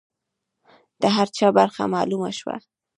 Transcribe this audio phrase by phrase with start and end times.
[1.01, 2.55] د هر چا برخه معلومه شوه.